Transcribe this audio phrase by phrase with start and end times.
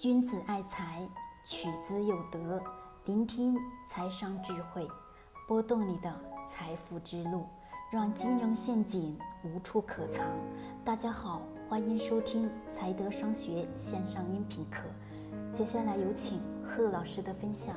[0.00, 1.06] 君子爱财，
[1.44, 2.58] 取之有德。
[3.04, 3.54] 聆听
[3.86, 4.88] 财商智慧，
[5.46, 6.10] 拨动你的
[6.48, 7.44] 财富之路，
[7.92, 10.24] 让金融陷阱无处可藏。
[10.82, 14.84] 大家好，欢迎收听财德商学线上音频课。
[15.52, 17.76] 接下来有请贺老师的分享。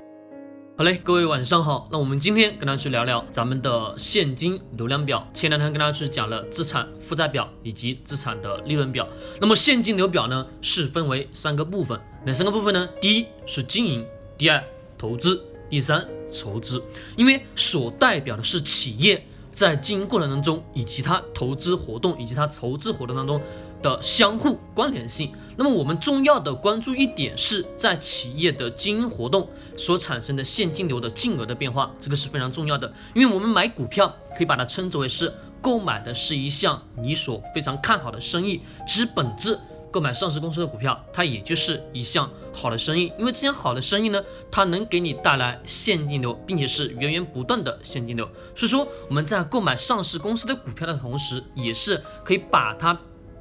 [0.75, 1.87] 好嘞，各位晚上好。
[1.91, 5.25] 那我们今天跟大家去聊聊咱们的现金流量表。
[5.31, 9.07] 前两天跟大家去讲了资产负债表以及资产的利润表。
[9.39, 12.01] 那么现金流表呢，是分为三个部分。
[12.25, 12.89] 哪三个部分呢？
[12.99, 14.03] 第一是经营，
[14.35, 14.63] 第二
[14.97, 16.83] 投资，第三筹资。
[17.15, 23.39] 因为所代表的是企业在经营过程当中，以及它投资活动以及它筹资活动当中。
[23.83, 25.29] 的相互关联性。
[25.57, 32.91] 那么我们重要的关注一点是在企业的经营活动所产生的现金流的净额的变化，这个是非常重要的。
[33.13, 35.29] 因为我们买股票可以把它称之为是
[35.61, 39.59] 购买的是一项你所非常看好的生意，其实本质
[39.93, 43.13] 购买上市公司的股票，它也就是一项好的生意。
[43.19, 44.19] 因为这项好的生意呢，
[44.49, 48.27] 它能给你带来现金流，并且是源源不断的现金流。
[48.55, 52.99] 所以说我们在购买上市公司的股票的同时，也是可以把它。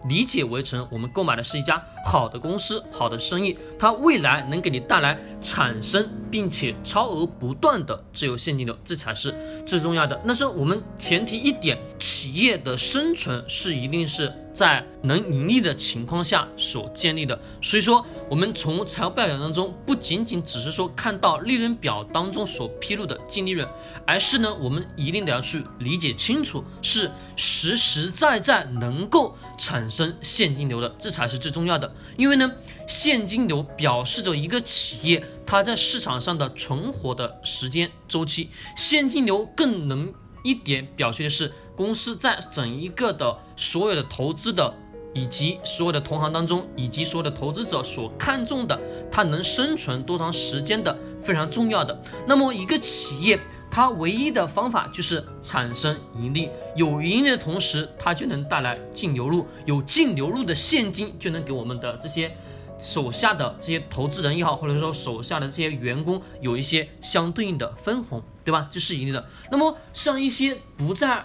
[0.09, 9.33] 理解为成，我们购买的是一家好的公司，好的生意，它未来能给你带来产生并且超额不断的自由现金流，这才是
[9.65, 10.21] 最重要的。
[10.25, 14.33] 那是我们前提一点，企业的生存是一定是。
[14.55, 23.67] 在能盈利的情况下所建立的，所以说我们从财务报表当中不仅仅只是说看到利润表当中所披露的净利润，
[24.07, 31.93] 而是呢我们一定得要去理解清楚是实实在在能够产生现金流的，这才是最重要的。
[32.17, 32.53] 因为呢
[32.87, 40.13] 现金流表示着一个企业它在市场上的存活的时间周期，现金流更能
[40.43, 41.53] 一点表现的是。
[41.75, 44.73] 公司在整一个的所有的投资的，
[45.15, 48.79] 以及所有的同行当中，以及所有的投资者所看重的，
[49.11, 51.99] 它能生存多长时间的非常重要的。
[52.27, 53.41] 那么一个企业，
[53.71, 62.37] 它唯一的方法就是产生盈利，有盈利的同时，它就能带来净流入，有净流入的现金就能给我们的这些
[62.83, 68.67] 手下的这些投资人也好，或者说手下的这些员工有一些相对应的分红，对吧？
[68.69, 69.25] 这是盈利的。
[69.53, 71.25] 那么像一些不在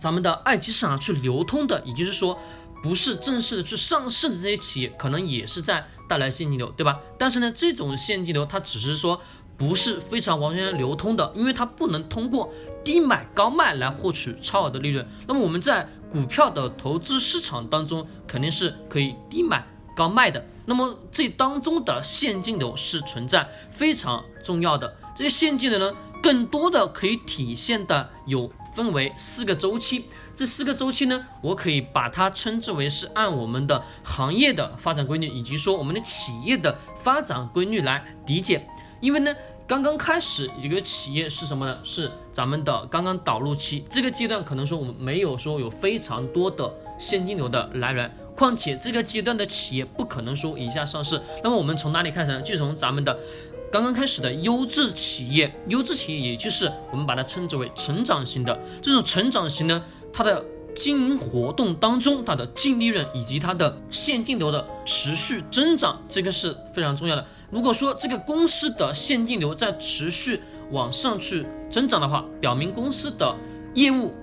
[0.00, 2.36] 咱们的二级市场去流通的，也就是说，
[2.82, 6.98] 不是正式的去上市的这些企业，可能也是在带来现金流，对吧？
[7.16, 9.20] 但是呢，这种现金流它只是说
[9.56, 12.52] 不是非常完全流通的，因为它不能通过
[12.84, 15.06] 低买高卖来获取超额的利润。
[15.28, 19.64] 那么我们在股票的投资市场当中，肯定是可以低买
[19.96, 20.44] 高卖的。
[20.66, 24.96] 那么这当中的现金流是存在非常重要的。
[25.16, 28.50] 这些现金流呢，更多的可以体现的有。
[28.76, 30.04] 分为四个周期，
[30.34, 38.68] 这四个周期呢，我可以把它称之为是按我们的行业的发展规律，以及说我们的企业的发展规律来理解。
[39.00, 39.34] 因为呢，
[39.66, 41.78] 刚刚开始一个企业是什么呢？
[41.82, 51.20] 是咱们的刚刚导入期，这个阶段可能说我们没有说有非常多的现金流的来源，况且这个阶段的企业不可能说一下上市。
[51.42, 52.40] 那么我们从哪里开始呢？
[52.42, 53.18] 就从咱们的。
[53.72, 59.82] 刚刚开始的优质企业，优质企业也就是我们把它称之为成长型的这种成长型呢，
[60.12, 60.42] 它的
[60.72, 67.26] 经营活动当中，它的净利润以及它的现金流的持续增长，这个是非常重要的。
[67.50, 73.34] 如果说这个公司的现金流在持续往上去增长的话，表明公司的
[73.74, 74.14] 业务。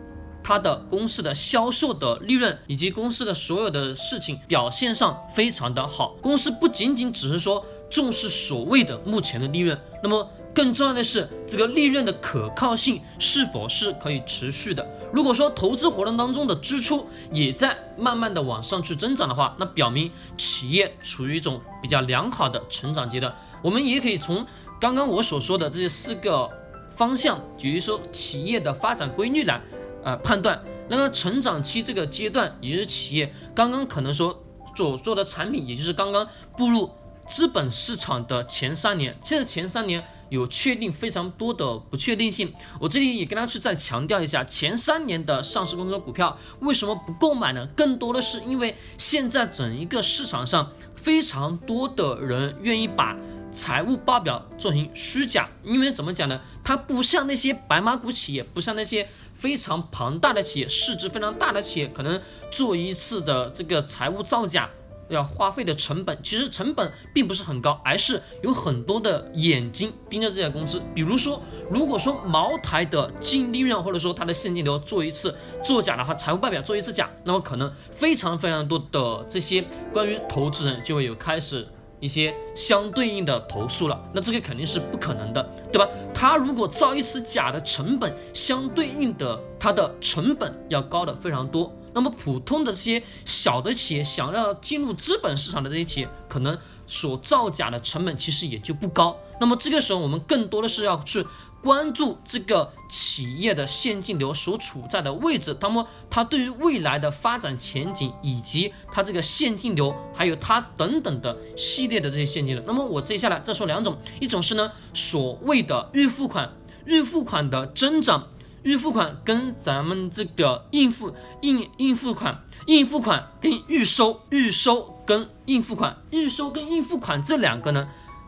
[0.43, 14.85] 它的公司的销售的利润以及公司的所有的事情表现上非常的好，公司不仅仅只是说重视所谓的目前的利润，那么更重要的是这个利润的可靠性是否是可以持续的。
[15.11, 23.33] 如果说投资活动当中的支出也在慢慢的往上去增长的话，那表明企业处于一种比较良好的成长阶段。
[23.63, 24.45] 我们也可以从
[24.79, 26.49] 刚刚我所说的这四个
[26.91, 29.61] 方向，比如说企业的发展规律来。
[30.03, 34.43] 呃，判断那么成长期这个阶段，也就是企业刚刚可能说
[34.75, 36.27] 所做的产品，也就是刚刚
[36.57, 36.89] 步入
[37.29, 42.53] 资本市场的前三年，其实前三年有确定非常多的不确定性。
[42.81, 47.65] 我这里也跟大家去再强调一下，前三年的上市公司的股票为什么不购买呢？
[47.75, 53.15] 更多的是因为现在整一个市场上非常多的人愿意把。
[53.53, 56.41] 财务报表做成虚假，因为怎么讲呢？
[56.63, 62.21] 它不像那些白马股企业，不像那些非常庞大的企业，市值非常大的企业，可能
[62.51, 64.69] 做一次的这个财务造假
[65.09, 70.81] 要花费的成本，其实成本并不是很高，而是有很多的眼睛盯着这家公司。
[70.95, 81.67] 比如说，如果说茅台的净利润或者说它的现金流做一次作假的话，财务报表做一次假，那么可能非常非常多的这些关于投资人就会有开始。
[82.03, 85.41] 一些相对应的投诉了，那这个肯定是不可能的，
[85.71, 85.87] 对吧？
[86.13, 91.71] 他如果造一次假的成本，相对应的他的成本要高的非常多。
[91.93, 96.57] 那么普通的这些小的企业想要进入资本市场的这些企业，可能
[96.87, 99.15] 所造假的成本其实也就不高。
[99.39, 101.25] 那么这个时候，我们更多的是要去
[101.61, 112.63] 关注这个企业的现金流所处在的位置，那么它对于未来的发展前景，以及它这个现金流，还有它等等的系列的这些现金流。
[112.67, 116.53] 那么我接下来再说两种，一种是呢所谓的预付款，
[116.85, 118.27] 预付款的增长。
[118.63, 127.87] 预付款跟咱们这个应付应应付款、应付款跟预收、预收跟应付款、预收跟应付款这两个呢，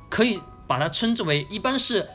[0.09, 2.07] 可以把它称之为一般是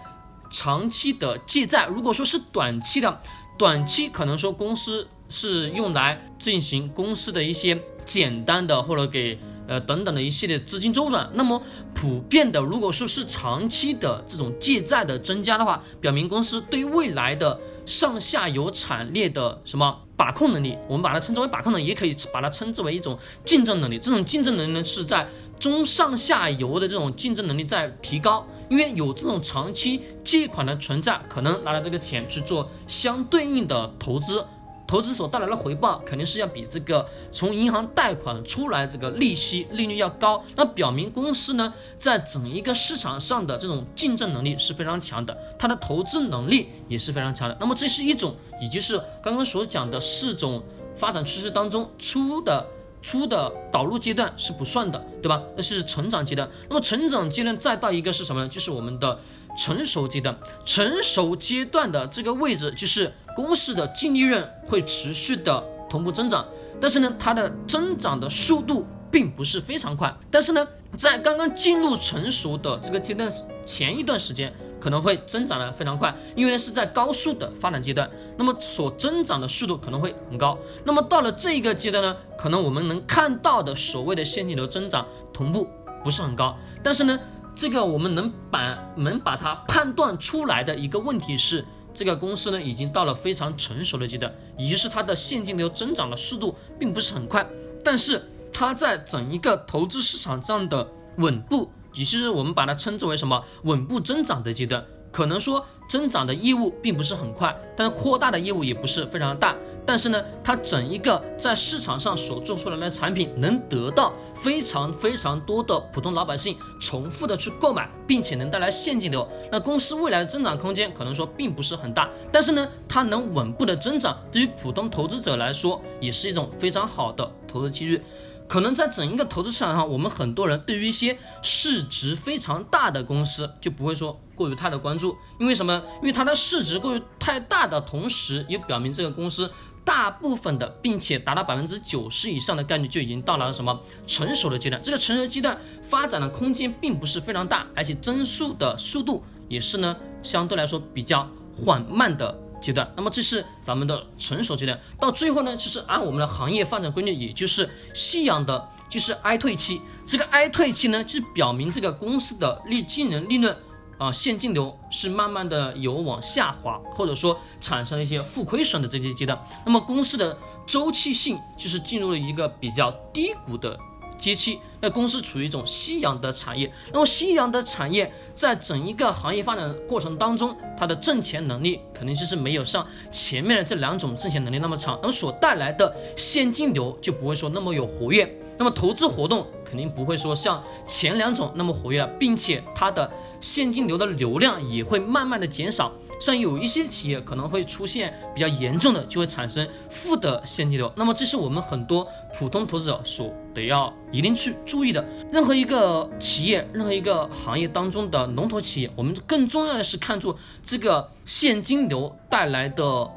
[0.50, 1.86] 长期的借债。
[1.86, 3.20] 如果说是短期的，
[3.58, 9.38] 短期可能说公司是用来进行公司的一些简单的或者给。
[9.70, 11.62] 呃，等等的一系列资金周转，那么
[11.94, 17.60] 普遍的，如果说是长期的这种借债的增加的话，表明公司对于未来的
[17.90, 23.98] 上下游产业的什么把控能力，我们把它称之为把控能力，也可以把它称之为一种竞争能力。
[23.98, 25.26] 这种竞争能力呢，是在
[25.58, 34.44] 中上下游的这种竞争能力在提高，因为有这种长期借款的存在，可能拿着这个钱去做相对应的投资。
[34.90, 47.56] 投资所带来的回报肯定是要比这个从银行贷款出来这个利息利率要高，那表明公司呢在整一个市场上的这种竞争能力是非常强的，它的投资能力也是非常强的。
[47.60, 50.60] 那么这是一种，也就是刚刚所讲的四种
[50.96, 52.66] 发展趋势当中出的
[53.02, 55.42] 初的导入阶段是不算的，对吧？
[55.56, 56.48] 那是成长阶段。
[56.68, 58.48] 那么成长阶段再到一个是什么呢？
[58.48, 59.18] 就是我们的
[59.58, 60.38] 成熟阶段。
[60.64, 63.12] 成熟阶段的这个位置就是。
[63.36, 66.44] 公司的净利润会持续的同步增长，
[66.80, 70.12] 但是呢，它的增长的速度并不是非常快。
[70.32, 70.66] 但是呢，
[70.98, 73.30] 在刚刚进入成熟的这个阶段
[73.64, 80.58] 前一段时间，可能会增长的非常快，因为是在高速的发展阶段，那么所增长的速度可能会很高。
[80.84, 85.68] 那么到了这个阶段呢，可能我们能看到的所谓的现金流增长同步
[86.02, 86.56] 不是很高。
[86.82, 87.20] 但是呢，
[87.54, 91.64] 这个我们能把能把它判断出来的一个问题是。
[91.92, 97.44] 这个公司呢，已经到了非常成熟的阶段，也就是它的现金流增长的速度并不是很快，
[97.84, 98.22] 但是
[98.52, 109.56] 它在整一个投资市场上的稳步，也就是我们把它称之为什么稳步增长的阶段，可能说增长的业务并不是很快，但是扩大的业务也不是非常大。
[109.86, 119.26] 但是呢，它整一个在市场上所做出来的产品能得到非常非常多的普通老百姓重复的去购买，并且能带来现金流。
[119.50, 128.00] 那公司未来的增长空间可能说并不是很大，但是呢，它能稳步的增长，对于普通投资者来说也是一种非常好的投资机遇。
[128.50, 135.80] 可能在整一个投资市场上，我们很多人对于一些市值非常大的公司就不会说过于太的关注，因为什么？
[136.00, 139.48] 因为它的市值过于太大的同时，也表明这个公司。
[139.84, 144.80] 大部分的，并且达到百分之九十以上的概率就已经到达了什么成熟的阶段？
[144.82, 152.90] 这个成熟阶段发展的空间并不是非常大，而且增速的速度也是呢相对来说比较缓慢的阶段。
[152.96, 154.78] 那么这是咱们的成熟阶段。
[154.98, 159.80] 到最后呢，其实按我们的行业发展规律，也就是夕阳的，就是哀退期。
[160.06, 163.56] 这个哀退期呢，就表明这个公司的利净利润。
[163.98, 169.38] 啊，现金流是慢慢的有往下滑，或者说产生一些负亏损的这些阶段。
[169.66, 170.34] 那么公司的
[170.66, 173.78] 周期性就是进入了一个比较低谷的
[174.18, 174.58] 阶期。
[174.80, 176.72] 那公司处于一种夕阳的产业。
[176.92, 188.36] 那么夕阳的产业在整一个行业发展过程当中，它的挣钱能力肯定就是没有像前面的这两种挣钱能力那么强，那么所带来的现金流就不会说那么有活跃。
[188.56, 193.10] 那么投资活动肯定不会说像前两种那么活跃了，并且它的
[193.40, 195.90] 现金流的流量也会慢慢的减少。
[196.20, 200.92] 像有一些企业可能会出现比较严重的，就会产生负的现金流。
[200.94, 205.04] 那么这是我们很多普通投资者所得要一定去注意的。
[205.32, 213.10] 任何一个企业，任何一个行业当中的龙头企业，我们更重要的是看住这个现金流带来的。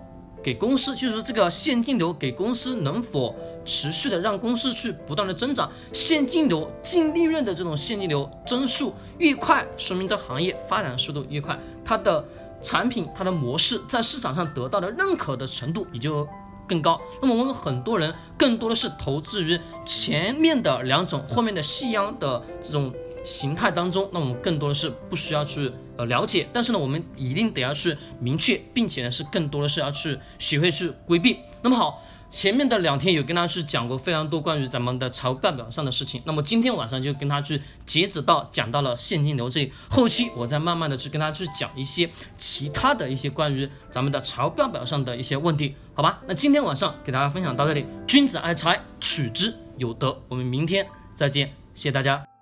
[0.43, 3.33] 给公司就是说，这个现金流给公司能否
[3.63, 12.25] 持续的让公司去不断的增长，现金流净利润的这种现金流增速越快，说明这行业发展速度越快，它的
[12.63, 16.27] 产品它的模式在市场上得到的认可的程度也就
[16.67, 16.99] 更高。
[17.21, 22.91] 那么我们很多人更多的是投资于前面的两种，后面的夕阳的这种。
[23.25, 31.39] 形态当中，那我们更多的是不需要去呃了解，但是呢，我们一定得要去明确，并且呢是更多的是要去学会去规避。
[31.61, 32.03] 那么好，
[32.33, 46.21] 前面的两天有跟大家去讲过非常多关于咱们的财务报表上的事情，那么今天晚上就跟他去截止到讲到了现金流这里，后期我再慢慢的去跟大家去讲一些其他的一些关于咱们的财务报表上的一些问题，好吧？
[46.27, 52.32] 那今天晚上给大家分享到这里，君子爱财，取之有德，我们明天再见，谢谢大家。